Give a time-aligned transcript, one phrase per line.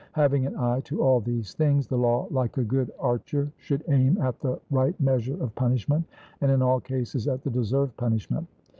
[0.13, 4.17] Having an eye to all these things, the law, like a good archer, should aim
[4.19, 6.05] at the right measure of punishment,
[6.41, 8.47] and in all cases at the deserved punishment.